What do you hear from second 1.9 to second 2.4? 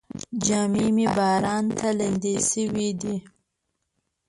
لمدې